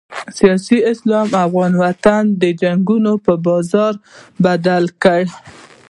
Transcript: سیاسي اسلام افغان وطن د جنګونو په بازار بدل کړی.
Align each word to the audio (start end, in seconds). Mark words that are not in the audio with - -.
سیاسي 0.37 0.77
اسلام 0.91 1.27
افغان 1.45 1.71
وطن 1.81 2.23
د 2.41 2.43
جنګونو 2.61 3.13
په 3.25 3.33
بازار 3.45 3.93
بدل 4.43 4.83
کړی. 5.03 5.25